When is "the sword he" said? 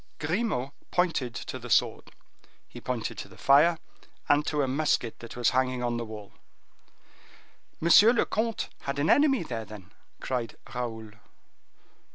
1.59-2.81